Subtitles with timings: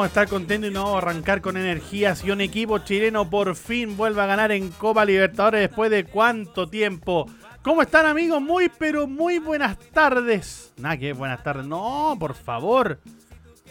[0.00, 3.28] Vamos a estar contentos y no vamos a arrancar con energía si un equipo chileno
[3.28, 7.28] por fin vuelve a ganar en Copa Libertadores después de cuánto tiempo?
[7.60, 8.40] ¿Cómo están amigos?
[8.40, 10.72] Muy pero muy buenas tardes.
[10.78, 11.66] Nada que buenas tardes.
[11.66, 12.98] No, por favor.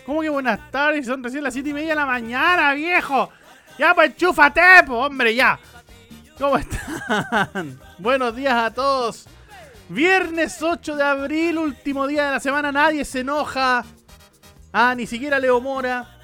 [0.05, 1.07] ¿Cómo que buenas tardes?
[1.07, 3.31] Son recién las 7 y media de la mañana, viejo.
[3.79, 5.59] Ya pues chúfate, pues, hombre, ya.
[6.37, 7.79] ¿Cómo están?
[7.97, 9.25] Buenos días a todos.
[9.89, 13.83] Viernes 8 de abril, último día de la semana, nadie se enoja.
[14.71, 16.18] Ah, ni siquiera Leo Mora.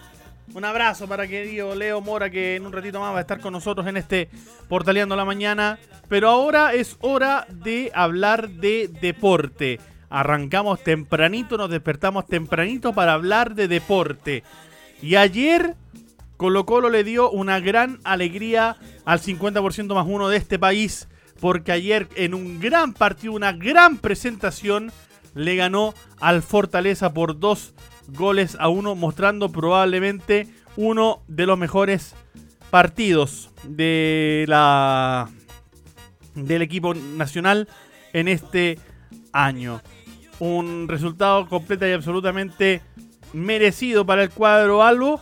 [0.53, 3.51] Un abrazo para querido Leo Mora que en un ratito más va a estar con
[3.51, 4.29] nosotros en este
[4.69, 5.79] Portaleando la Mañana.
[6.07, 9.79] Pero ahora es hora de hablar de deporte.
[10.09, 14.43] Arrancamos tempranito, nos despertamos tempranito para hablar de deporte.
[15.01, 15.75] Y ayer
[16.37, 21.07] Colo Colo le dio una gran alegría al 50% más uno de este país.
[21.39, 24.91] Porque ayer en un gran partido, una gran presentación,
[25.33, 27.73] le ganó al Fortaleza por dos
[28.09, 32.15] goles a uno, mostrando probablemente uno de los mejores
[32.69, 35.29] partidos de la
[36.35, 37.67] del equipo nacional
[38.13, 38.79] en este
[39.31, 39.81] año.
[40.39, 42.81] Un resultado completo y absolutamente
[43.33, 45.21] merecido para el cuadro Albo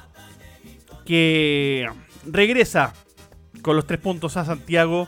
[1.05, 1.87] que
[2.25, 2.93] regresa
[3.61, 5.07] con los tres puntos a Santiago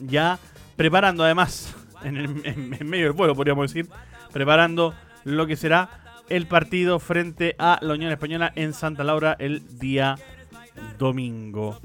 [0.00, 0.38] ya
[0.76, 3.88] preparando además en, el, en medio del vuelo podríamos decir
[4.32, 9.78] preparando lo que será el partido frente a la Unión Española en Santa Laura el
[9.78, 10.16] día
[10.98, 11.78] domingo.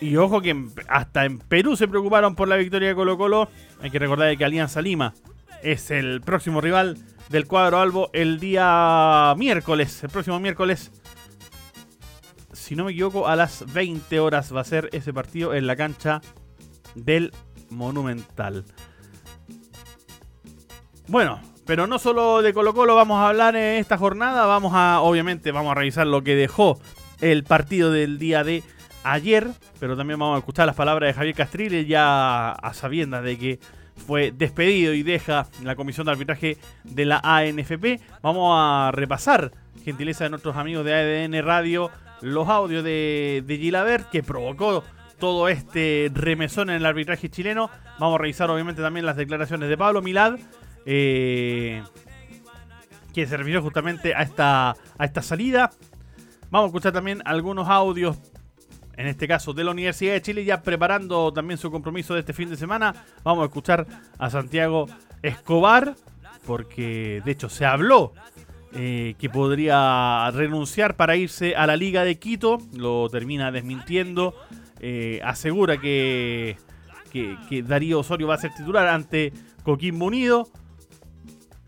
[0.00, 0.56] Y ojo que
[0.88, 3.48] hasta en Perú se preocuparon por la victoria de Colo Colo.
[3.82, 5.14] Hay que recordar que Alianza Lima
[5.62, 6.96] es el próximo rival
[7.28, 10.02] del cuadro Albo el día miércoles.
[10.02, 10.90] El próximo miércoles,
[12.52, 15.76] si no me equivoco, a las 20 horas va a ser ese partido en la
[15.76, 16.22] cancha
[16.94, 17.32] del
[17.68, 18.64] Monumental.
[21.06, 21.40] Bueno,
[21.70, 25.52] pero no solo de Colo Colo vamos a hablar en esta jornada, vamos a, obviamente,
[25.52, 26.80] vamos a revisar lo que dejó
[27.20, 28.64] el partido del día de
[29.04, 29.46] ayer,
[29.78, 33.60] pero también vamos a escuchar las palabras de Javier Castrile ya a sabiendas de que
[33.94, 38.00] fue despedido y deja la comisión de arbitraje de la ANFP.
[38.20, 39.52] Vamos a repasar,
[39.84, 41.88] gentileza de nuestros amigos de ADN Radio,
[42.20, 44.82] los audios de, de Gilabert que provocó
[45.20, 47.70] todo este remesón en el arbitraje chileno.
[48.00, 50.36] Vamos a revisar obviamente también las declaraciones de Pablo Milad
[50.92, 51.84] eh,
[53.14, 55.70] que se refirió justamente a esta, a esta salida.
[56.50, 58.18] Vamos a escuchar también algunos audios,
[58.96, 62.32] en este caso de la Universidad de Chile, ya preparando también su compromiso de este
[62.32, 62.92] fin de semana.
[63.22, 63.86] Vamos a escuchar
[64.18, 64.86] a Santiago
[65.22, 65.94] Escobar,
[66.44, 68.12] porque de hecho se habló
[68.72, 72.58] eh, que podría renunciar para irse a la Liga de Quito.
[72.74, 74.34] Lo termina desmintiendo.
[74.80, 76.56] Eh, asegura que,
[77.12, 80.48] que, que, Darío Osorio va a ser titular ante Coquimbo Unido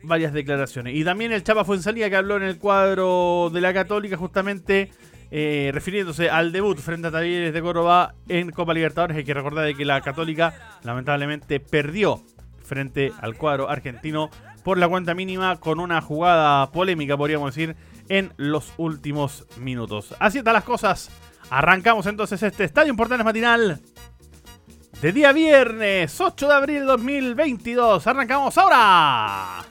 [0.02, 0.94] varias declaraciones.
[0.94, 4.90] Y también el Chapa Fuensalía que habló en el cuadro de la Católica justamente
[5.30, 9.16] eh, refiriéndose al debut frente a Talleres de Córdoba en Copa Libertadores.
[9.16, 12.22] Hay que recordar de que la Católica lamentablemente perdió
[12.62, 14.30] frente al cuadro argentino
[14.62, 17.76] por la cuenta mínima con una jugada polémica, podríamos decir,
[18.08, 20.14] en los últimos minutos.
[20.18, 21.10] Así están las cosas.
[21.50, 23.80] Arrancamos entonces este Estadio Portales Matinal
[25.02, 28.06] de día viernes 8 de abril 2022.
[28.06, 29.64] Arrancamos ahora.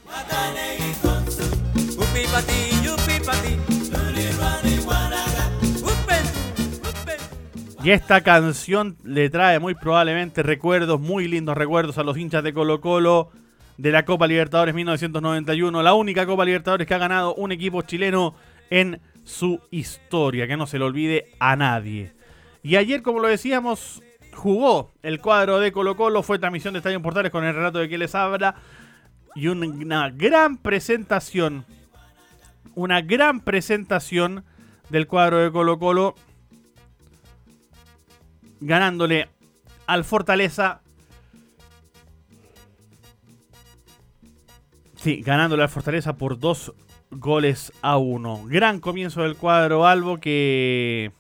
[7.82, 12.54] Y esta canción le trae muy probablemente recuerdos, muy lindos recuerdos a los hinchas de
[12.54, 13.32] Colo Colo
[13.78, 18.36] de la Copa Libertadores 1991, la única Copa Libertadores que ha ganado un equipo chileno
[18.70, 22.12] en su historia, que no se le olvide a nadie.
[22.64, 24.04] Y ayer, como lo decíamos,
[24.42, 27.88] jugó el cuadro de Colo Colo, fue transmisión de Estadio Portales con el relato de
[27.88, 28.56] que les habla
[29.36, 31.64] y una gran presentación,
[32.74, 34.44] una gran presentación
[34.90, 36.16] del cuadro de Colo Colo
[38.62, 39.30] ganándole
[39.86, 40.82] al Fortaleza.
[44.96, 46.74] Sí, ganándole al Fortaleza por dos
[47.12, 48.44] goles a uno.
[48.46, 51.12] Gran comienzo del cuadro Albo que,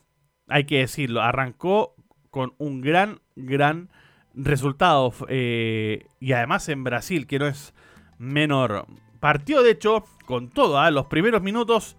[0.47, 1.94] hay que decirlo, arrancó
[2.31, 3.89] con un gran, gran
[4.33, 5.13] resultado.
[5.28, 7.74] Eh, y además en Brasil, que no es
[8.18, 8.88] menor.
[9.19, 10.89] Partió de hecho con todo, ¿ah?
[10.89, 11.98] los primeros minutos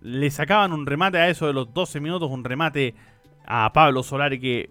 [0.00, 2.94] le sacaban un remate a eso de los 12 minutos, un remate
[3.46, 4.70] a Pablo Solari que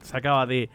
[0.00, 0.70] sacaba de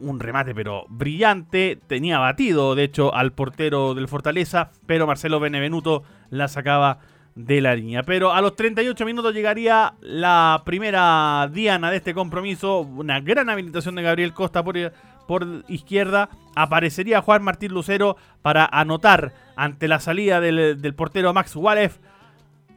[0.00, 6.02] un remate pero brillante, tenía batido de hecho al portero del Fortaleza, pero Marcelo Benevenuto
[6.30, 6.98] la sacaba
[7.36, 8.02] de la línea.
[8.02, 13.94] Pero a los 38 minutos llegaría la primera diana de este compromiso, una gran habilitación
[13.94, 14.74] de Gabriel Costa por,
[15.28, 21.54] por izquierda, aparecería Juan Martín Lucero para anotar ante la salida del, del portero Max
[21.54, 21.98] Walef,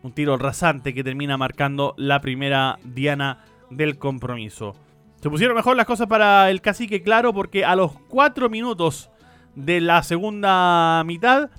[0.03, 4.75] un tiro rasante que termina marcando la primera diana del compromiso.
[5.21, 9.09] Se pusieron mejor las cosas para el cacique, claro, porque a los 4 minutos
[9.55, 11.49] de la segunda mitad,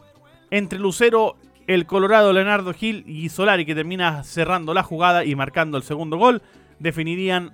[0.50, 1.36] entre Lucero,
[1.74, 6.16] el Colorado Leonardo Gil y Solari, que termina cerrando la jugada y marcando el segundo
[6.16, 6.42] gol,
[6.80, 7.52] definirían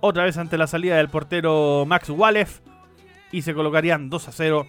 [0.00, 2.60] otra vez ante la salida del portero Max Walef
[3.30, 4.66] y se colocarían 2 a 0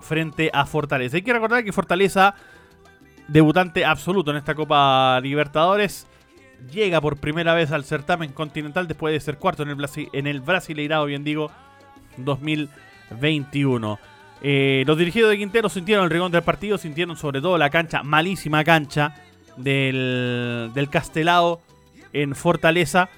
[0.00, 1.16] frente a Fortaleza.
[1.16, 2.36] Hay que recordar que Fortaleza,
[3.26, 6.06] debutante absoluto en esta Copa Libertadores,
[6.70, 10.40] llega por primera vez al certamen continental después de ser cuarto en el, en el
[10.40, 11.50] Brasileirado, bien digo,
[12.18, 14.11] 2021.
[14.44, 18.02] Eh, los dirigidos de Quintero sintieron el rigón del partido, sintieron sobre todo la cancha,
[18.02, 19.14] malísima cancha
[19.56, 21.60] del, del Castelao
[22.12, 23.08] en Fortaleza.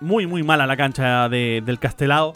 [0.00, 2.34] Muy, muy mala la cancha del Castelao.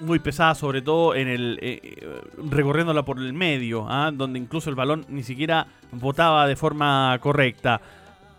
[0.00, 4.10] Muy pesada, sobre todo en el eh, eh, recorriéndola por el medio, ¿ah?
[4.12, 7.80] donde incluso el balón ni siquiera botaba de forma correcta.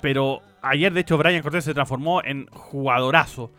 [0.02, 3.50] Pero ayer, de hecho, Brian Cortés se transformó en jugadorazo.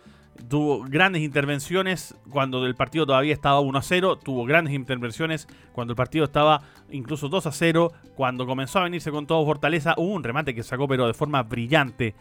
[0.48, 4.16] Tuvo grandes intervenciones cuando el partido todavía estaba 1 a 0.
[4.16, 7.92] Tuvo grandes intervenciones cuando el partido estaba incluso 2 a 0.
[8.16, 11.42] Cuando comenzó a venirse con todo Fortaleza, hubo un remate que sacó, pero de forma
[11.44, 12.14] brillante,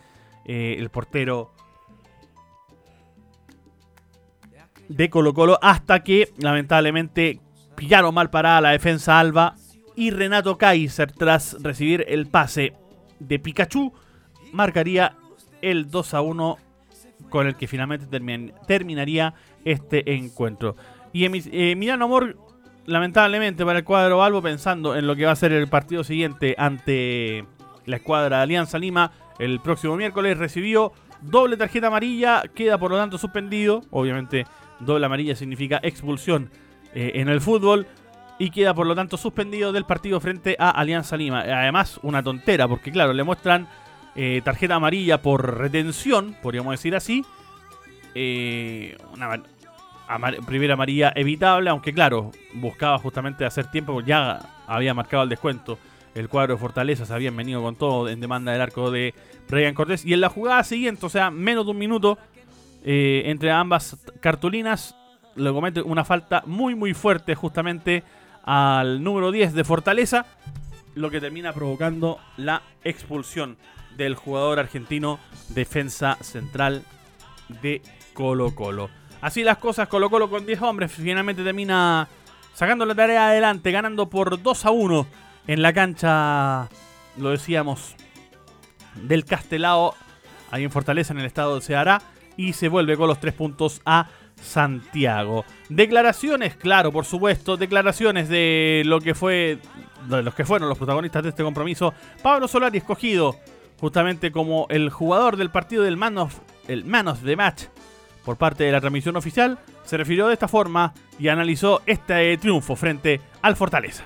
[0.46, 1.52] eh, el portero
[4.88, 5.58] de Colo Colo.
[5.62, 7.40] Hasta que, lamentablemente,
[7.76, 9.56] pillaron mal parada la defensa Alba.
[9.96, 12.74] Y Renato Kaiser, tras recibir el pase
[13.20, 13.94] de Pikachu,
[14.52, 15.16] marcaría
[15.62, 16.58] el 2 a 1
[17.34, 18.06] con el que finalmente
[18.68, 19.34] terminaría
[19.66, 20.76] este encuentro.
[21.14, 22.38] Y Emiliano Amor,
[22.86, 26.54] lamentablemente para el cuadro Albo, pensando en lo que va a ser el partido siguiente
[26.60, 27.44] ante
[27.88, 32.98] la escuadra de Alianza Lima el próximo miércoles, recibió doble tarjeta amarilla, queda por lo
[32.98, 33.82] tanto suspendido.
[33.90, 34.46] Obviamente,
[34.80, 36.52] doble amarilla significa expulsión
[36.94, 37.88] eh, en el fútbol.
[38.38, 41.40] Y queda por lo tanto suspendido del partido frente a Alianza Lima.
[41.40, 43.68] Además, una tontera, porque claro, le muestran
[44.16, 47.26] eh, tarjeta amarilla por retención, podríamos decir así.
[48.16, 49.42] Eh, una
[50.46, 55.80] primera amarilla evitable, aunque claro, buscaba justamente hacer tiempo, ya había marcado el descuento.
[56.14, 59.16] El cuadro de Fortaleza se habían venido con todo en demanda del arco de
[59.50, 60.06] Brian Cortés.
[60.06, 62.20] Y en la jugada siguiente, o sea, menos de un minuto
[62.86, 64.96] eh, entre ambas cartulinas,
[65.36, 68.04] le comete una falta muy, muy fuerte justamente
[68.44, 70.28] al número 10 de Fortaleza,
[70.94, 73.58] lo que termina provocando la expulsión
[73.98, 75.20] del jugador argentino
[75.50, 76.84] defensa central
[77.62, 77.82] de
[78.14, 78.90] Colo Colo.
[79.22, 82.08] Así las cosas, Colo Colo con 10 hombres finalmente termina
[82.54, 85.08] sacando la tarea adelante, ganando por 2 a 1
[85.48, 86.70] en la cancha,
[87.18, 87.96] lo decíamos,
[88.96, 89.96] del Castelao,
[90.52, 92.02] ahí en Fortaleza, en el estado de Ceará,
[92.38, 94.08] y se vuelve con los 3 puntos a
[94.42, 95.46] Santiago.
[95.70, 99.60] Declaraciones, claro, por supuesto, declaraciones de lo que fue
[100.08, 101.94] de los que fueron los protagonistas de este compromiso.
[102.22, 103.40] Pablo Solari escogido
[103.84, 106.34] justamente como el jugador del partido del Man of,
[106.70, 107.66] el Man of Match
[108.24, 112.78] por parte de la transmisión oficial, se refirió de esta forma y analizó este triunfo
[112.78, 114.06] frente al Fortaleza.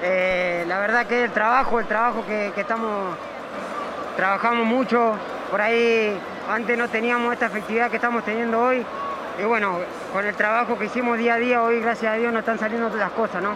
[0.00, 3.16] Eh, la verdad que el trabajo, el trabajo que, estamos,
[4.16, 5.16] trabajamos mucho,
[5.50, 6.16] por ahí
[6.48, 8.86] antes no teníamos esta efectividad que estamos teniendo hoy.
[9.40, 9.78] Y bueno,
[10.12, 12.88] con el trabajo que hicimos día a día, hoy gracias a Dios nos están saliendo
[12.88, 13.54] todas las cosas, ¿no?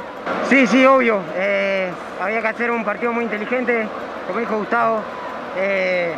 [0.49, 1.21] Sí, sí, obvio.
[1.35, 1.91] Eh,
[2.21, 3.87] había que hacer un partido muy inteligente,
[4.27, 5.01] como dijo Gustavo,
[5.57, 6.15] eh,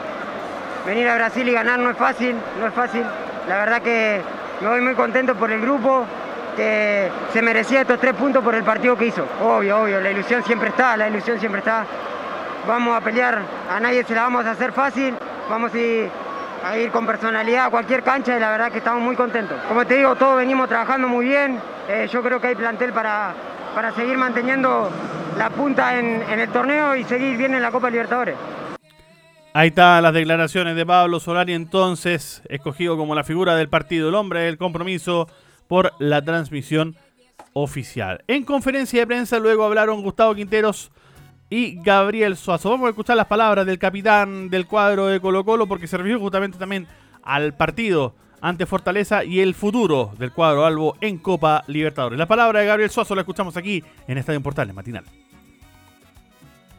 [0.86, 3.02] venir a Brasil y ganar no es fácil, no es fácil.
[3.48, 4.20] La verdad que
[4.60, 6.04] me voy muy contento por el grupo,
[6.56, 9.26] que se merecía estos tres puntos por el partido que hizo.
[9.42, 11.84] Obvio, obvio, la ilusión siempre está, la ilusión siempre está.
[12.66, 15.16] Vamos a pelear, a nadie se la vamos a hacer fácil,
[15.48, 16.10] vamos ir,
[16.62, 19.58] a ir con personalidad a cualquier cancha y la verdad que estamos muy contentos.
[19.68, 23.34] Como te digo, todos venimos trabajando muy bien, eh, yo creo que hay plantel para,
[23.74, 24.90] para seguir manteniendo
[25.36, 28.36] la punta en, el torneo y seguir bien en la Copa Libertadores.
[29.54, 34.14] Ahí están las declaraciones de Pablo Solari, entonces escogido como la figura del partido, el
[34.14, 35.28] hombre del compromiso
[35.68, 36.96] por la transmisión
[37.52, 38.22] oficial.
[38.26, 40.90] En conferencia de prensa luego hablaron Gustavo Quinteros
[41.50, 42.70] y Gabriel Suazo.
[42.70, 46.18] Vamos a escuchar las palabras del capitán del cuadro de Colo Colo porque se refirió
[46.18, 46.86] justamente también
[47.22, 52.18] al partido ante Fortaleza y el futuro del cuadro Albo en Copa Libertadores.
[52.18, 55.04] La palabra de Gabriel Suazo la escuchamos aquí en Estadio Portales Matinal.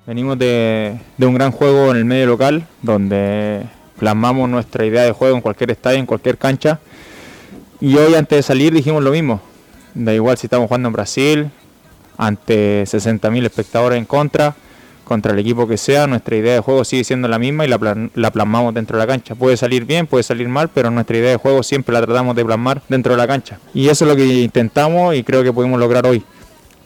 [0.07, 3.63] Venimos de, de, un gran juego en el medio local, donde
[3.99, 6.79] plasmamos nuestra idea de juego en cualquier estadio, en cualquier cancha.
[7.79, 9.41] Y hoy antes de salir dijimos lo mismo.
[9.93, 11.51] Da igual si estamos jugando en Brasil,
[12.19, 14.53] ante 60.000 espectadores en contra,
[15.05, 18.09] contra el equipo que sea, nuestra idea de juego sigue siendo la misma y la,
[18.13, 19.33] la, plasmamos dentro de la cancha.
[19.33, 22.45] Puede salir bien, puede salir mal, pero nuestra idea de juego siempre la tratamos de
[22.45, 23.57] plasmar dentro de la cancha.
[23.73, 26.23] Y eso es lo que intentamos y creo que pudimos lograr hoy.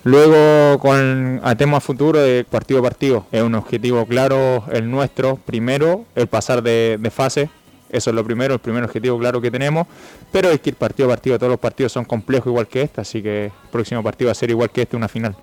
[0.05, 5.37] Luego, con a tema futuro de partido a partido, es un objetivo claro el nuestro.
[5.37, 7.49] Primero, el pasar de, de fase,
[7.93, 9.87] eso es lo primero, el primer objetivo claro que tenemos,
[10.31, 13.01] pero es que ir partido a partido, todos los partidos son complejos igual que este,
[13.01, 15.35] así que el próximo partido va a ser igual que este, una final.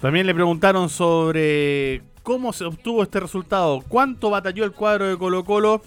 [0.00, 5.44] También le preguntaron sobre cómo se obtuvo este resultado, cuánto batalló el cuadro de Colo
[5.44, 5.82] Colo,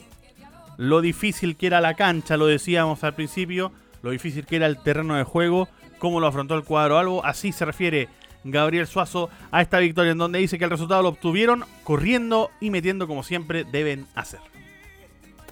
[0.77, 4.77] lo difícil que era la cancha, lo decíamos al principio, lo difícil que era el
[4.77, 5.69] terreno de juego,
[5.99, 6.97] cómo lo afrontó el cuadro.
[6.97, 8.09] Albo, así se refiere
[8.43, 12.69] Gabriel Suazo a esta victoria en donde dice que el resultado lo obtuvieron corriendo y
[12.69, 14.39] metiendo como siempre deben hacer.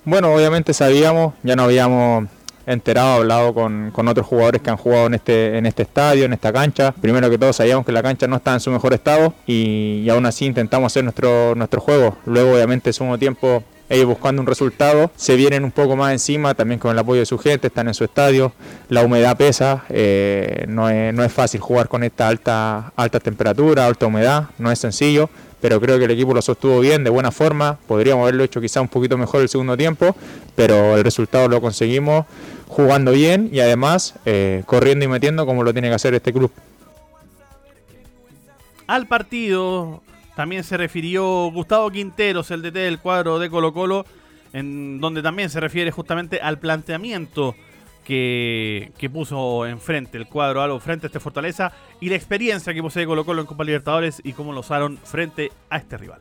[0.04, 2.30] Bueno, obviamente sabíamos, ya no habíamos
[2.66, 6.52] enterado, hablado con, otros jugadores que han jugado en este, en este estadio, en esta
[6.54, 6.92] cancha.
[6.92, 10.10] Primero que todo sabíamos que la cancha no estaba en su mejor estado y, y
[10.10, 12.18] aún así intentamos hacer nuestro, nuestro juego.
[12.26, 16.80] Luego obviamente sumo tiempo ellos buscando un resultado, se vienen un poco más encima, también
[16.80, 18.52] con el apoyo de su gente, están en su estadio,
[18.90, 24.50] la humedad pesa, eh, no, es, fácil jugar con esta alta, alta temperatura, alta humedad,
[24.58, 25.30] no es sencillo,
[25.62, 28.82] pero creo que el equipo lo sostuvo bien, de buena forma, podríamos haberlo hecho quizá
[28.82, 30.16] un poquito mejor el segundo tiempo,
[30.56, 32.26] pero el resultado lo conseguimos
[32.68, 36.52] jugando bien y además eh, corriendo y metiendo como lo tiene que hacer este club.
[38.88, 40.02] Al partido
[40.36, 44.06] también se refirió Gustavo Quinteros, el DT del cuadro de Colo Colo,
[44.54, 47.56] en donde también se refiere justamente al planteamiento
[48.04, 52.82] que, que puso enfrente el cuadro algo frente a este Fortaleza y la experiencia que
[52.82, 56.20] posee Colo Colo en Copa Libertadores y cómo lo usaron frente a este rival.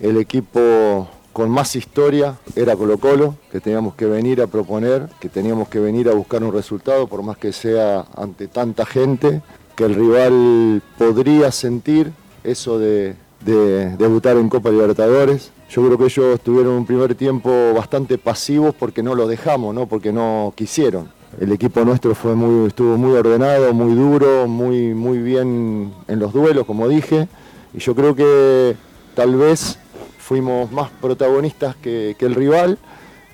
[0.00, 5.28] El equipo con más historia era Colo Colo, que teníamos que venir a proponer, que
[5.28, 9.42] teníamos que venir a buscar un resultado, por más que sea ante tanta gente,
[9.76, 12.12] que el rival podría sentir
[12.44, 15.50] eso de, debutar en Copa Libertadores.
[15.70, 19.86] Yo creo que ellos tuvieron un primer tiempo bastante pasivos porque no lo dejamos, ¿no?
[19.86, 21.08] porque no quisieron.
[21.40, 26.32] El equipo nuestro fue muy, estuvo muy ordenado, muy duro, muy, muy bien en los
[26.32, 27.28] duelos, como dije.
[27.72, 28.76] Y yo creo que
[29.14, 29.78] tal vez
[30.18, 32.78] fuimos más protagonistas que, el rival.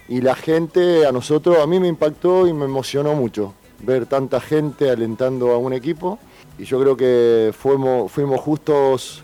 [0.09, 4.41] Y la gente a nosotros, a mí me impactó y me emocionó mucho ver tanta
[4.41, 6.19] gente alentando a un equipo
[6.59, 9.23] y yo creo que fuimos, fuimos justos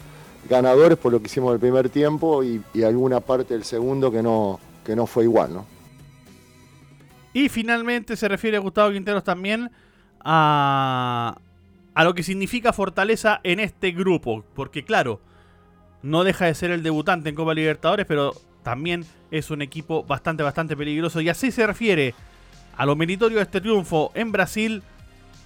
[0.49, 4.61] ganadores por lo que hicimos el primer tiempo y, alguna parte del segundo que no,
[4.85, 5.67] que no fue igual, ¿no?
[7.33, 9.71] Y finalmente se refiere Gustavo Quinteros también
[10.21, 11.39] a,
[11.95, 15.21] a lo que significa fortaleza en este grupo, porque claro,
[16.03, 20.43] no deja de ser el debutante en Copa Libertadores, pero también es un equipo bastante,
[20.43, 21.23] bastante peligroso.
[21.23, 22.15] Y así se refiere
[22.77, 24.83] a lo meritorio de este triunfo en Brasil,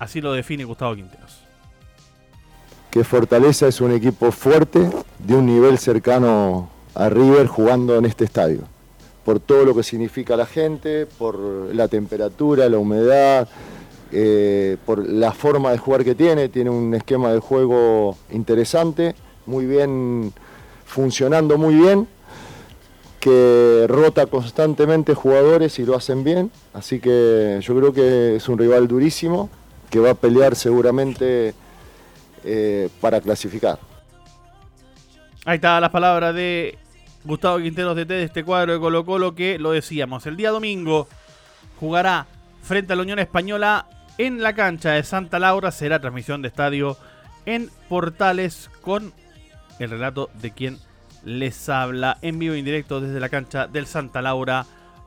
[0.01, 1.46] así lo define Gustavo Quinteros
[2.97, 4.89] que Fortaleza es un equipo fuerte,
[5.19, 8.61] de un nivel cercano a River jugando en este estadio.
[9.23, 11.39] Por todo lo que significa la gente, por
[11.75, 13.49] la temperatura, la humedad,
[14.13, 19.67] eh, por la forma de jugar que tiene, tiene un esquema de juego interesante, muy
[19.67, 20.33] bien,
[20.87, 22.09] funcionando muy bien,
[23.21, 28.57] que rota constantemente jugadores y lo hacen bien, así que yo creo que es un
[28.57, 29.51] rival durísimo,
[29.91, 31.53] que va a pelear seguramente
[32.49, 33.77] eh, para clasificar.
[35.45, 36.79] Ahí está las palabras de
[37.25, 40.27] Gustavo Quinteros de este cuadro de Colo Colo que lo decíamos.
[40.27, 41.09] El día domingo
[41.81, 42.27] jugará
[42.63, 45.73] frente a la Unión Española en la cancha de Santa Laura.
[45.73, 46.97] Será transmisión de estadio
[47.47, 49.13] en Portales con
[49.81, 50.79] el relato de quien
[51.25, 54.67] les habla en vivo e indirecto desde la cancha del Santa Laura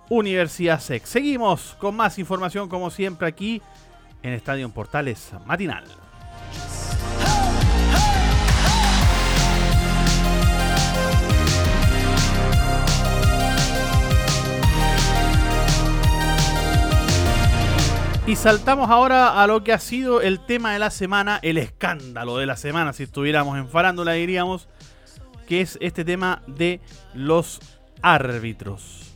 [0.10, 1.06] Universidad SEC.
[1.06, 3.62] Seguimos con más información como siempre aquí
[4.24, 5.86] en Estadio en Portales Matinal.
[18.30, 22.38] Y saltamos ahora a lo que ha sido el tema de la semana, el escándalo
[22.38, 24.68] de la semana, si estuviéramos en farándula diríamos,
[25.48, 26.80] que es este tema de
[27.16, 27.60] los
[28.04, 29.16] árbitros.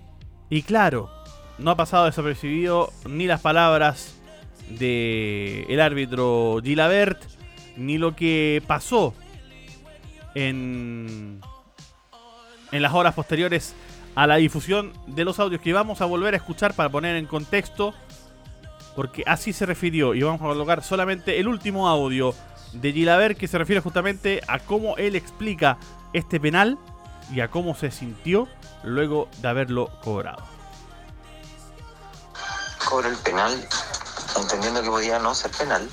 [0.49, 1.11] Y claro,
[1.59, 4.15] no ha pasado desapercibido ni las palabras
[4.71, 7.21] de el árbitro Gilabert,
[7.77, 9.13] ni lo que pasó
[10.33, 11.39] en,
[12.71, 13.75] en las horas posteriores
[14.15, 17.27] a la difusión de los audios que vamos a volver a escuchar para poner en
[17.27, 17.93] contexto,
[18.95, 22.33] porque así se refirió y vamos a colocar solamente el último audio
[22.73, 25.77] de Gilabert que se refiere justamente a cómo él explica
[26.13, 26.77] este penal
[27.31, 28.47] y a cómo se sintió
[28.83, 30.43] luego de haberlo cobrado.
[32.89, 33.67] Cobro el penal
[34.39, 35.87] entendiendo que podía no ser penal,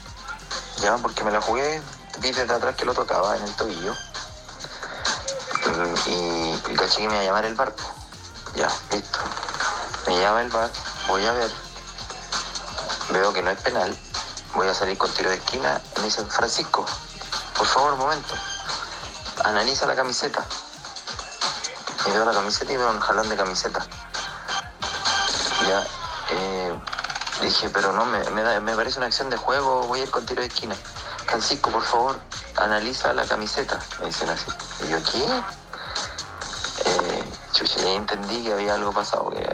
[0.83, 1.81] ya porque me la jugué,
[2.21, 3.95] vi desde atrás que lo tocaba en el tobillo
[6.07, 7.75] y, y caché que me iba a llamar el bar.
[8.57, 9.19] Ya, listo.
[10.07, 10.71] Me llama el bar,
[11.09, 11.51] voy a ver,
[13.13, 13.97] veo que no es penal,
[14.55, 16.85] voy a salir con tiro de esquina me dice, Francisco,
[17.57, 18.35] por favor, un momento,
[19.45, 20.45] analiza la camiseta.
[22.07, 23.87] Y veo la camiseta y veo un jalón de camiseta.
[25.69, 25.87] Ya,
[26.31, 26.75] eh,
[27.43, 28.19] dije, pero no, me,
[28.61, 30.75] me, parece una acción de juego, voy a ir con tiro de esquina.
[31.27, 32.19] Francisco, por favor,
[32.57, 33.79] analiza la camiseta.
[34.01, 34.47] Me dicen así.
[34.85, 35.25] Y yo, ¿qué?
[36.87, 39.47] Eh, chucha, ya entendí que había algo pasado, que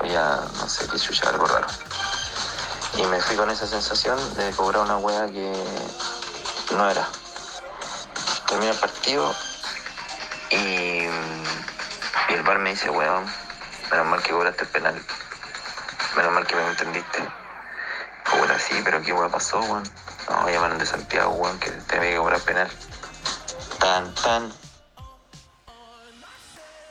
[0.00, 1.66] había, no sé, qué chucha, algo raro.
[2.96, 5.52] Y me fui con esa sensación de cobrar una wea que
[6.76, 7.08] no era.
[8.46, 9.34] Termina el partido
[10.50, 13.24] y, y el bar me dice, weón,
[13.90, 15.02] menos mal que cobraste el penal.
[16.16, 17.18] Menos mal que me entendiste.
[18.30, 19.82] Puta, sí, pero qué weá pasó, weón.
[20.30, 22.68] No, llamaron de Santiago, weón, que tenía que cobrar penal.
[23.78, 24.52] Tan, tan.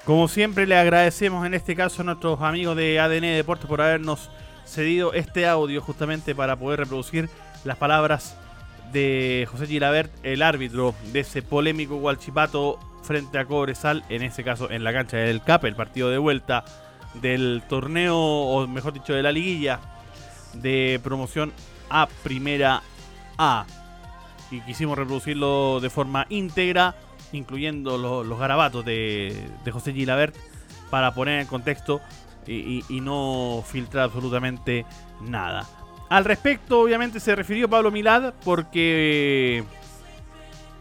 [0.05, 4.29] Como siempre le agradecemos en este caso a nuestros amigos de ADN Deportes por habernos
[4.73, 7.29] cedido este audio justamente para poder reproducir
[7.63, 8.35] las palabras
[8.91, 14.69] de José Gilabert, el árbitro de ese polémico Gualchipato frente a Cobresal, en este caso
[14.69, 16.63] en la cancha del CAP, el partido de vuelta
[17.15, 19.79] del torneo, o mejor dicho, de la liguilla
[20.53, 21.51] de promoción
[21.89, 22.81] a Primera
[23.37, 23.65] A.
[24.51, 26.95] Y quisimos reproducirlo de forma íntegra,
[27.31, 30.35] incluyendo lo- los garabatos de José Gilabert,
[30.91, 32.01] para poner en contexto
[32.47, 34.85] y, no filtrar absolutamente
[35.21, 35.67] nada.
[36.09, 39.63] Al respecto, obviamente, se refirió Pablo Milad porque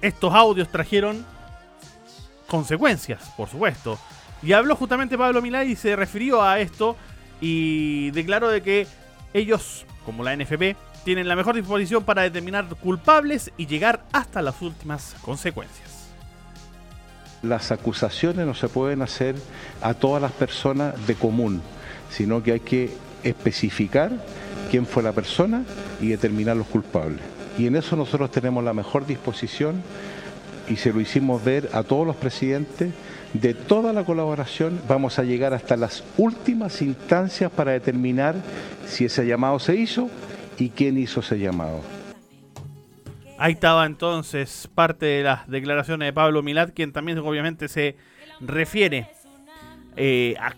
[0.00, 1.24] estos audios trajeron
[2.46, 3.98] consecuencias, por supuesto.
[4.42, 6.96] Y habló justamente Pablo Milad y se refirió a esto
[7.40, 8.86] y declaró de que
[9.32, 14.60] ellos, como la NFP, tienen la mejor disposición para determinar culpables y llegar hasta las
[14.62, 16.01] últimas consecuencias.
[17.42, 19.34] Las acusaciones no se pueden hacer
[19.80, 21.60] a todas las personas de común,
[22.10, 22.90] sino que hay que
[23.24, 24.12] especificar
[24.70, 25.64] quién fue la persona
[26.00, 27.20] y determinar los culpables.
[27.58, 29.82] Y en eso nosotros tenemos la mejor disposición
[30.68, 32.92] y se lo hicimos ver a todos los presidentes
[33.34, 34.80] de toda la colaboración.
[34.88, 38.36] Vamos a llegar hasta las últimas instancias para determinar
[38.86, 40.08] si ese llamado se hizo
[40.58, 41.80] y quién hizo ese llamado.
[43.42, 47.96] Ahí estaba entonces parte de las declaraciones de Pablo Milad, quien también obviamente se
[48.38, 49.08] refiere
[49.96, 50.54] eh, a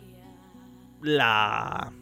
[1.00, 1.92] la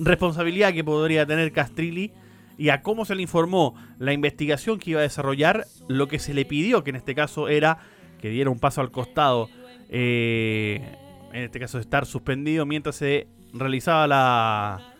[0.00, 2.10] responsabilidad que podría tener Castrilli
[2.56, 6.34] y a cómo se le informó la investigación que iba a desarrollar, lo que se
[6.34, 7.78] le pidió, que en este caso era
[8.20, 9.48] que diera un paso al costado,
[9.88, 10.96] eh,
[11.32, 14.94] en este caso estar suspendido mientras se realizaba la,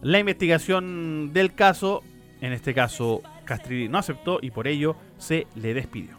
[0.00, 2.02] la investigación del caso,
[2.40, 6.16] en este caso Castrilli no aceptó y por ello se le despidió.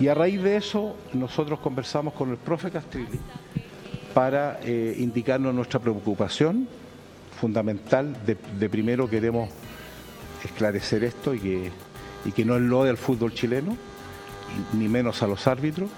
[0.00, 3.20] Y a raíz de eso, nosotros conversamos con el profe Castrilli
[4.12, 6.68] para eh, indicarnos nuestra preocupación
[7.40, 8.16] fundamental.
[8.26, 9.50] De, primero queremos
[10.44, 11.70] esclarecer esto y que,
[12.24, 13.76] y que no enlode al fútbol chileno,
[14.72, 15.90] ni menos a los árbitros,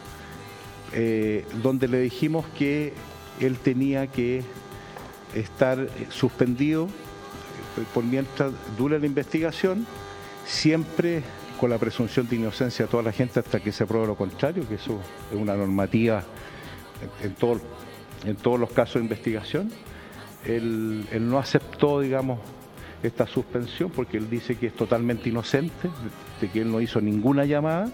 [0.93, 2.93] eh, donde le dijimos que
[3.41, 4.43] él tenía que
[5.35, 6.89] estar suspendido
[7.85, 9.87] por mientras dure la investigación,
[10.45, 11.23] siempre
[11.61, 14.67] con la presunción de inocencia a toda la gente hasta que se pruebe lo contrario,
[14.69, 15.01] que eso
[15.33, 16.23] es una normativa
[17.23, 17.61] en, en todo-
[18.25, 19.71] en todos los casos de investigación.
[20.45, 22.39] Él, él no aceptó, digamos,
[23.03, 25.89] esta suspensión porque él dice que es totalmente inocente,
[26.41, 27.91] de que él no hizo ninguna llamada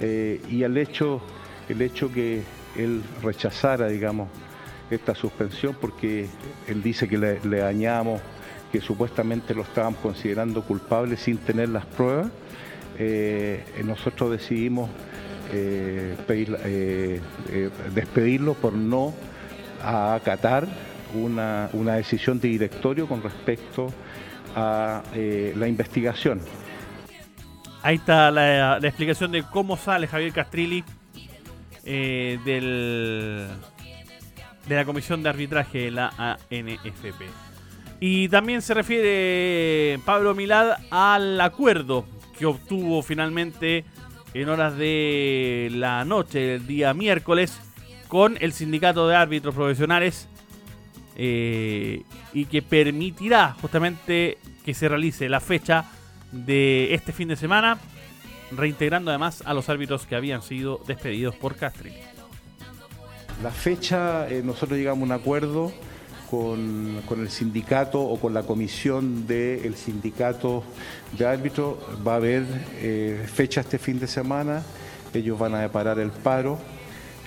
[0.00, 1.20] eh, y el hecho,
[1.68, 2.42] el hecho que
[2.76, 4.28] él rechazara, digamos,
[4.90, 6.28] esta suspensión porque
[6.68, 8.20] él dice que le, le dañamos,
[8.72, 12.28] que supuestamente lo estaban considerando culpable sin tener las pruebas,
[12.98, 14.88] eh, nosotros decidimos
[15.52, 19.14] eh, eh, despedirlo por no
[19.82, 20.66] acatar
[21.14, 23.92] una, una decisión de directorio con respecto
[24.54, 26.40] a la investigación.
[27.82, 30.82] Ahí está la, explicación de cómo sale Javier Castrilli
[31.84, 33.46] del,
[34.66, 37.45] de la comisión de arbitraje de la ANFP.
[38.00, 42.04] Y también se refiere Pablo Milad al acuerdo
[42.38, 43.84] que obtuvo finalmente
[44.34, 47.58] en horas de la noche, el día miércoles,
[48.08, 50.28] con el sindicato de árbitros profesionales
[51.16, 52.02] eh,
[52.34, 55.86] y que permitirá justamente que se realice la fecha
[56.32, 57.78] de este fin de semana,
[58.52, 61.94] reintegrando además a los árbitros que habían sido despedidos por Castri.
[63.42, 65.72] La fecha, eh, nosotros llegamos a un acuerdo
[66.30, 70.62] con, el sindicato o con la comisión del sindicato
[71.16, 71.76] de árbitros.
[72.06, 72.44] Va a haber
[72.76, 74.62] eh, fecha este fin de semana,
[75.14, 76.58] ellos van a deparar el paro,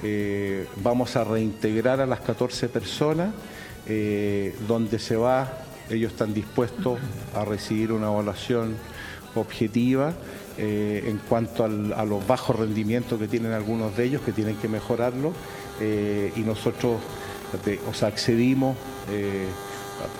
[0.03, 3.33] eh, vamos a reintegrar a las 14 personas,
[3.87, 5.51] eh, donde se va,
[5.89, 6.99] ellos están dispuestos
[7.33, 8.75] a recibir una evaluación
[9.35, 10.13] objetiva.
[10.61, 15.31] en cuanto a los bajos rendimientos que tienen algunos de ellos, que tienen que mejorarlo,
[15.79, 16.99] y nosotros
[17.89, 18.75] o sea, accedimos
[19.09, 19.47] eh,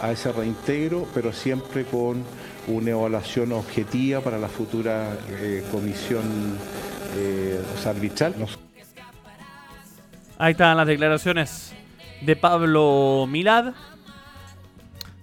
[0.01, 2.23] a ese reintegro, pero siempre con
[2.67, 6.57] una evaluación objetiva para la futura eh, comisión
[7.15, 8.35] eh, arbitral.
[10.37, 11.73] Ahí están las declaraciones
[12.21, 13.73] de Pablo Milad.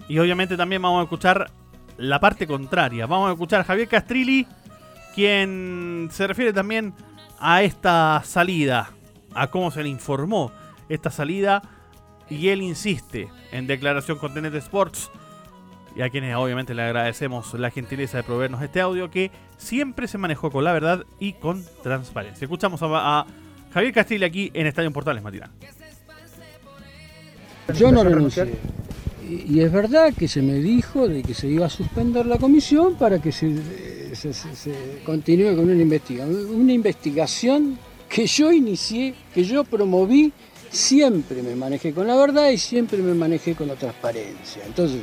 [0.09, 1.51] Y obviamente también vamos a escuchar
[1.97, 3.07] la parte contraria.
[3.07, 4.47] Vamos a escuchar a Javier Castrilli,
[5.15, 6.95] quien se refiere también
[7.39, 8.91] a esta salida,
[9.35, 10.53] a cómo se le informó
[10.89, 11.63] esta salida
[12.29, 15.11] y él insiste en declaración con TNT Sports
[15.97, 20.19] y a quienes obviamente le agradecemos la gentileza de proveernos este audio que siempre se
[20.19, 22.45] manejó con la verdad y con transparencia.
[22.45, 23.27] Escuchamos a,
[23.73, 25.51] Javier Castillo aquí en Estadio Portales Matinal.
[27.75, 28.55] Yo no renuncié.
[29.29, 32.95] Y, es verdad que se me dijo de que se iba a suspender la comisión
[32.97, 36.55] para que se, se continúe con una investigación.
[36.55, 40.33] Una investigación que yo inicié, que yo promoví
[40.71, 44.65] siempre me manejé con la verdad y siempre me manejé con la transparencia.
[44.67, 45.03] Entonces,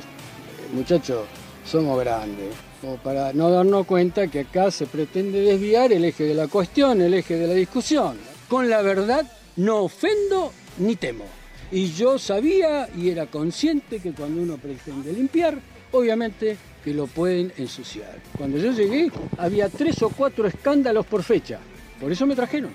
[0.74, 1.26] muchachos,
[1.66, 6.34] somos grandes, como para no darnos cuenta que acá se pretende desviar el eje de
[6.34, 8.18] la cuestión, el eje de la discusión.
[8.50, 11.26] Con la verdad no ofendo ni temo.
[11.72, 15.58] Y yo sabía y era consciente que cuando uno pretende limpiar,
[15.92, 18.20] obviamente que lo pueden ensuciar.
[18.38, 21.60] Cuando yo llegué había tres o cuatro escándalos por fecha.
[22.00, 22.72] Por eso me trajeron.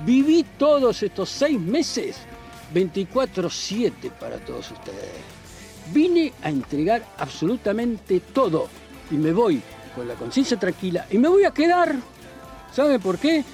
[0.00, 2.16] Viví todos estos seis meses
[2.72, 5.12] 24/7 para todos ustedes.
[5.92, 8.68] Vine a entregar absolutamente todo
[9.10, 9.62] y me voy
[9.94, 11.94] con la conciencia tranquila y me voy a quedar.
[12.72, 13.44] ¿Saben por qué?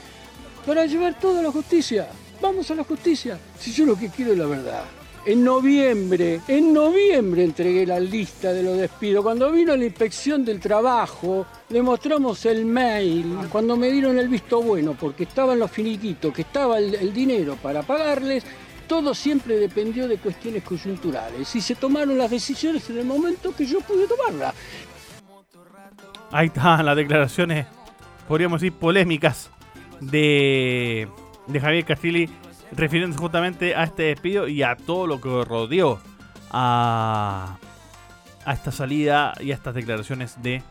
[0.67, 2.09] Para llevar todo a la justicia.
[2.41, 3.39] Vamos a la justicia.
[3.59, 4.85] Si yo lo que quiero es la verdad.
[5.31, 9.23] En noviembre, en noviembre entregué la lista de los despidos.
[9.23, 13.39] Cuando vino la inspección del trabajo, le mostramos el mail.
[13.51, 17.83] Cuando me dieron el visto bueno, porque estaban los finiquitos, que estaba el dinero para
[17.83, 18.45] pagarles,
[18.91, 23.65] todo siempre dependió de cuestiones coyunturales y se tomaron las decisiones en el momento que
[23.65, 24.53] yo pude tomarlas.
[26.33, 27.69] Ahí están las declaraciones,
[28.27, 29.49] podríamos decir, polémicas
[30.01, 31.07] de,
[31.61, 32.29] Javier Castilli
[32.73, 36.01] refiriéndose justamente a este despido y a todo lo que rodeó
[36.51, 37.57] a,
[38.47, 40.63] esta salida y a estas declaraciones de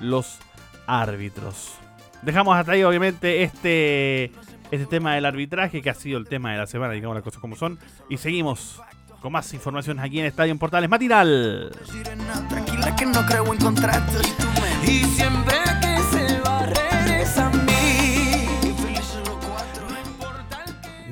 [0.00, 0.38] los
[0.86, 1.74] árbitros.
[2.22, 4.32] Dejamos hasta ahí, obviamente, este
[4.70, 7.40] este tema del arbitraje, que ha sido el tema de la semana, digamos las cosas
[7.40, 7.78] como son.
[8.08, 8.80] Y seguimos
[9.20, 11.70] con más información aquí en Estadio en Portales Matinal.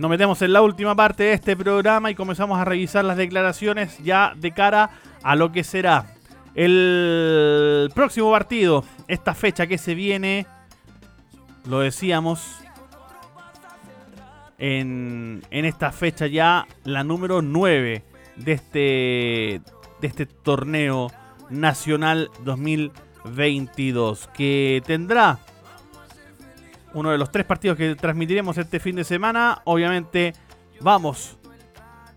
[0.00, 3.98] Nos metemos en la última parte de este programa y comenzamos a revisar las declaraciones
[3.98, 6.14] ya de cara a lo que será
[6.54, 10.46] el próximo partido, esta fecha que se viene,
[11.66, 12.62] lo decíamos,
[14.56, 18.02] en, esta fecha ya, la número 9
[18.36, 18.80] de este,
[20.00, 21.08] de este torneo
[21.50, 25.40] nacional 2022, que tendrá
[26.94, 29.62] uno de los tres partidos que transmitiremos este fin de semana.
[29.64, 30.34] Obviamente
[30.80, 31.38] vamos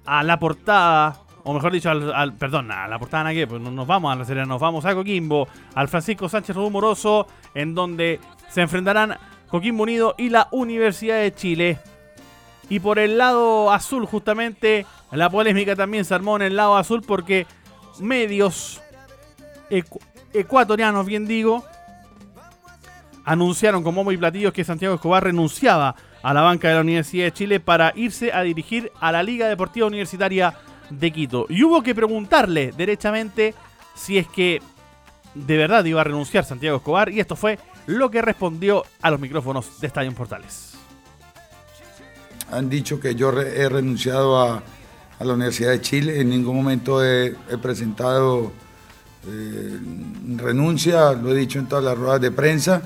[0.06, 4.12] a la portada, o mejor dicho, al, perdón, a la portada que pues nos vamos
[4.12, 9.18] a la serie, nos vamos a Coquimbo, al Francisco Sánchez Rumoroso, en donde se enfrentarán
[9.50, 11.80] Coquimbo Unido y la Universidad de Chile.
[12.70, 17.04] Y por el lado azul, justamente, la polémica también se armó en el lado azul
[17.06, 17.46] porque
[18.00, 18.82] medios
[20.34, 21.64] ecuatorianos, bien digo,
[23.26, 27.26] anunciaron con bombo y platillos que Santiago Escobar renunciaba a la banca de la Universidad
[27.26, 30.54] de Chile para irse a dirigir a la Liga Deportiva Universitaria
[30.90, 31.46] de Quito.
[31.50, 33.54] Y hubo que preguntarle derechamente
[33.96, 34.62] si es que
[35.36, 39.20] de verdad iba a renunciar Santiago Escobar y esto fue lo que respondió a los
[39.20, 40.74] micrófonos de Estadio Portales
[42.54, 44.64] han dicho que yo he renunciado a,
[45.20, 48.52] la Universidad de Chile, en ningún momento he, presentado
[49.26, 49.80] eh,
[50.36, 52.82] renuncia, lo he dicho en todas las ruedas de prensa,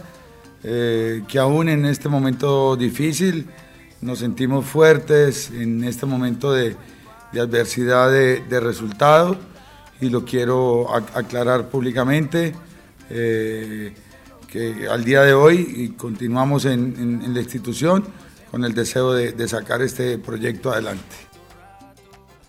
[0.63, 3.47] eh, que aún en este momento difícil
[4.01, 6.75] nos sentimos fuertes en este momento de,
[7.33, 9.37] adversidad de, de resultados
[10.01, 12.53] y lo quiero aclarar públicamente
[13.09, 13.93] eh,
[14.47, 18.05] que al día de hoy continuamos en, la institución
[18.51, 21.03] con el deseo de, sacar este proyecto adelante.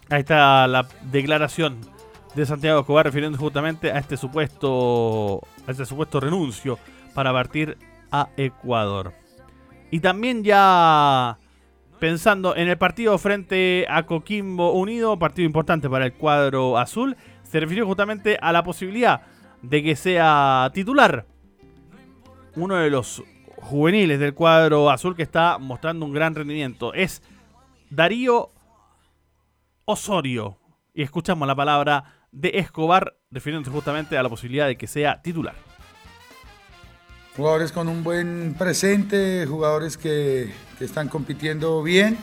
[0.09, 1.79] Ahí está la declaración
[2.35, 6.79] de Santiago Escobar refiriendo justamente a este supuesto, a este supuesto renuncio
[7.15, 7.77] para partir
[8.11, 9.15] a Ecuador.
[9.91, 11.39] Y también ya
[11.99, 17.61] pensando en el partido frente a Coquimbo Unido, partido importante para el cuadro azul, se
[17.61, 19.23] refirió justamente a la posibilidad
[19.63, 21.27] de que sea titular
[22.55, 23.23] uno de los
[23.57, 26.95] juveniles del cuadro azul que está mostrando un gran rendimiento.
[26.95, 27.23] Es
[27.91, 28.51] Darío
[29.85, 30.59] Osorio.
[30.95, 35.55] Y escuchamos la palabra de Escobar refiriéndose justamente a la posibilidad de que sea titular.
[37.39, 42.19] Jugadores con un buen presente, jugadores que, están compitiendo bien.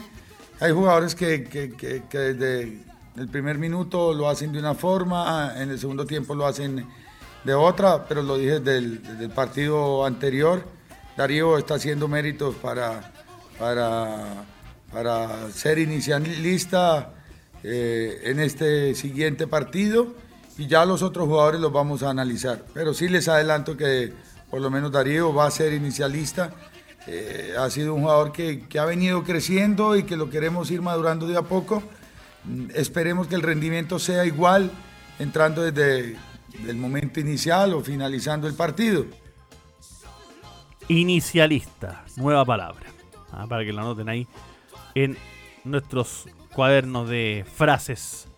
[0.60, 1.38] Hay jugadores que,
[2.12, 2.84] desde
[3.16, 6.86] el primer minuto lo hacen de una forma, en el segundo tiempo lo hacen
[7.46, 10.66] de otra, pero lo dije del, del partido anterior.
[11.16, 13.14] Darío está haciendo méritos para,
[13.58, 14.44] para,
[14.92, 17.14] para ser inicialista
[17.64, 20.14] eh, en este siguiente partido
[20.58, 22.66] y ya los otros jugadores los vamos a analizar.
[22.74, 24.25] Pero sí les adelanto que
[24.56, 26.50] por lo menos Darío va a ser inicialista.
[27.08, 31.28] Eh, ha sido un jugador que, ha venido creciendo y que lo queremos ir madurando
[31.28, 31.84] de a poco
[32.74, 34.72] Esperemos que el rendimiento sea igual
[35.20, 36.16] entrando desde
[36.66, 39.06] el momento inicial o finalizando el partido.
[40.88, 42.86] Inicialista, nueva palabra,
[43.34, 44.26] ah, para que lo anoten ahí
[44.94, 45.18] en
[45.66, 48.30] nuestros cuadernos de frases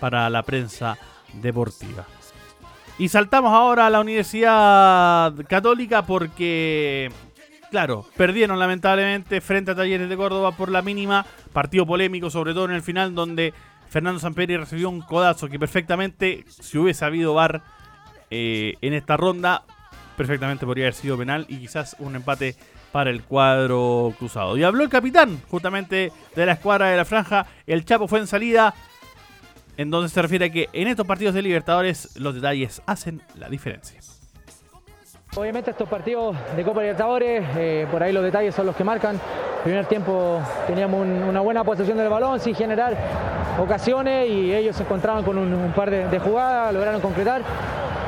[0.00, 0.98] para la prensa
[1.32, 2.08] deportiva.
[2.98, 7.10] Y saltamos ahora a la Universidad Católica porque
[7.74, 11.26] claro, perdieron lamentablemente frente a Talleres de Córdoba por la mínima.
[11.52, 13.52] Partido polémico, sobre todo en el final, donde
[13.88, 17.62] Fernando Samperi recibió un codazo que perfectamente, si hubiese habido VAR
[18.30, 19.64] eh, en esta ronda,
[20.16, 22.54] perfectamente podría haber sido penal y quizás un empate
[22.92, 24.56] para el cuadro cruzado.
[24.56, 27.46] Y habló el capitán, justamente de la escuadra de la franja.
[27.66, 28.72] El Chapo fue en salida,
[29.76, 33.48] en donde se refiere a que en estos partidos de Libertadores los detalles hacen la
[33.48, 34.00] diferencia.
[35.36, 39.20] Obviamente estos partidos de Copa Libertadores, eh, por ahí los detalles son los que marcan.
[39.64, 42.96] primer tiempo teníamos una buena posesión del balón sin generar
[43.58, 47.42] ocasiones y ellos se encontraban con un, par de, jugadas, lograron concretar.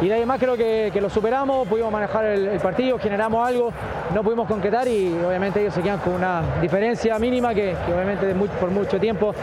[0.01, 3.73] Y de ahí más creo que, lo superamos, pudimos manejar el, partido, generamos algo,
[4.15, 8.71] no pudimos concretar y obviamente ellos se quedan con una diferencia mínima que, obviamente por
[8.71, 9.35] mucho tiempo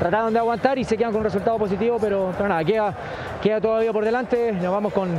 [0.00, 2.94] trataron de aguantar y se quedan con un resultado positivo, pero, pero nada, queda,
[3.42, 5.10] queda todavía por delante, nos vamos con,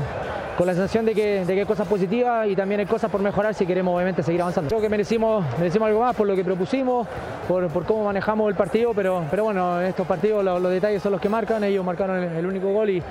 [0.57, 3.21] con la sensación de que, de que hay cosas positivas y también hay cosas por
[3.21, 4.69] mejorar si queremos obviamente seguir avanzando.
[4.69, 7.07] Creo que merecimos, merecimos algo más por lo que propusimos,
[7.47, 11.11] por, por cómo manejamos el partido, pero, pero bueno, en estos partidos los, detalles son
[11.11, 13.03] los que marcan, ellos marcaron el, único gol y,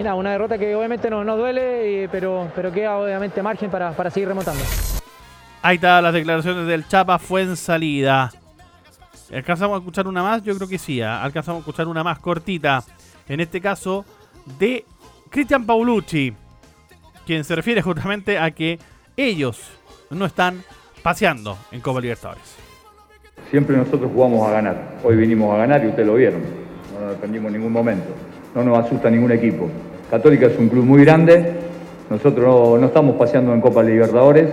[0.00, 4.08] nada, una derrota que obviamente nos, nos duele, pero, pero queda obviamente margen para, para
[4.08, 4.64] seguir remontando.
[5.60, 8.30] Ahí está las declaraciones del Chapa, fue en salida.
[9.32, 10.42] ¿Alcanzamos a escuchar una más?
[10.42, 11.22] Yo creo que sí, ¿ah?
[11.22, 12.82] alcanzamos a escuchar una más cortita.
[13.28, 14.04] En este caso,
[14.58, 14.84] de
[15.30, 16.34] Cristian Paulucci
[17.28, 18.78] quien se refiere justamente a que
[19.14, 19.60] ellos
[20.08, 20.62] no están
[21.02, 22.56] paseando en Copa Libertadores.
[23.50, 24.96] Siempre nosotros jugamos a ganar.
[25.04, 26.40] Hoy vinimos a ganar y ustedes lo vieron.
[26.94, 28.08] No nos dependimos en ningún momento.
[28.54, 29.68] No nos asusta ningún equipo.
[30.10, 31.52] Católica es un club muy grande.
[32.08, 34.48] Nosotros no estamos paseando en Copa Libertadores.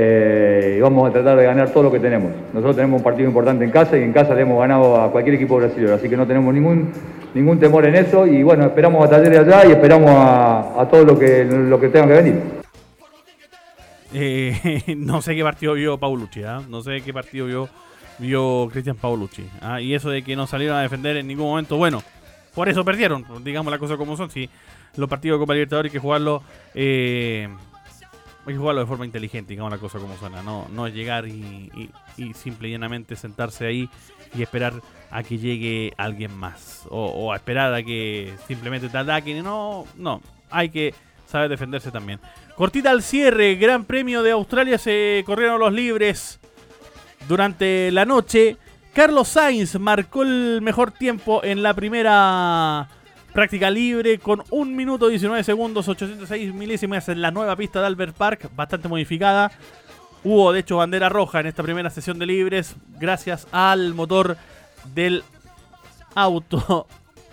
[0.00, 2.30] Eh, y vamos a tratar de ganar todo lo que tenemos.
[2.52, 5.34] Nosotros tenemos un partido importante en casa y en casa le hemos ganado a cualquier
[5.34, 6.92] equipo brasileño, así que no tenemos ningún,
[7.34, 11.18] ningún temor en eso y bueno, esperamos a Talleres allá y esperamos a, todo lo
[11.18, 12.42] que, lo que tenga que venir.
[14.14, 16.62] Eh, no sé qué partido vio Paulucci, ¿ah?
[16.68, 17.68] no sé qué partido vio,
[18.20, 19.48] vio Cristian Paulucci.
[19.60, 19.80] ¿ah?
[19.80, 22.04] Y eso de que no salieron a defender en ningún momento, bueno,
[22.54, 24.30] por eso perdieron, digamos la cosa como son.
[24.30, 24.48] Si
[24.94, 27.48] los partidos de Copa Libertadores hay que jugarlo eh,
[28.48, 30.42] hay jugarlo de forma inteligente, digamos la cosa como suena.
[30.42, 31.90] No, no llegar y,
[32.34, 33.88] simple y llanamente sentarse ahí
[34.34, 34.74] y esperar
[35.10, 36.86] a que llegue alguien más.
[36.90, 39.42] O, a esperar a que simplemente te ataquen.
[39.44, 40.22] No, no.
[40.50, 40.94] Hay que
[41.26, 42.20] saber defenderse también.
[42.56, 43.56] Cortita al cierre.
[43.56, 44.78] Gran Premio de Australia.
[44.78, 46.40] Se corrieron los libres
[47.28, 48.56] durante la noche.
[48.94, 52.88] Carlos Sainz marcó el mejor tiempo en la primera
[53.32, 58.16] Práctica libre con 1 minuto 19 segundos, 806 milésimas en la nueva pista de Albert
[58.16, 59.50] Park, bastante modificada.
[60.24, 64.36] Hubo de hecho bandera roja en esta primera sesión de libres gracias al motor
[64.92, 65.22] del
[66.14, 66.86] auto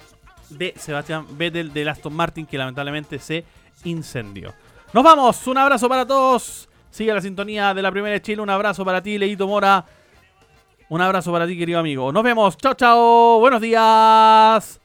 [0.50, 3.44] de Sebastián Vettel del Aston Martin que lamentablemente se
[3.84, 4.54] incendió.
[4.94, 6.70] Nos vamos, un abrazo para todos.
[6.90, 8.42] Sigue la sintonía de la primera de Chile.
[8.42, 9.84] Un abrazo para ti, Leito Mora.
[10.88, 12.12] Un abrazo para ti, querido amigo.
[12.14, 12.56] Nos vemos.
[12.58, 13.40] Chao, chao.
[13.40, 14.85] Buenos días.